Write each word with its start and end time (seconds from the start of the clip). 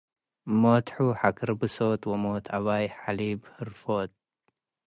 ሞት 0.61 0.87
ሑ 0.95 0.97
ሐክር 1.19 1.49
ብሶት 1.61 2.01
ወሞት 2.11 2.45
አባይ 2.57 2.85
ሐሊብ 2.99 3.39
ህርፎት። 3.55 4.11